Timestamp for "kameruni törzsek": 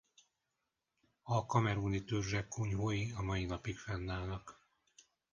1.45-2.47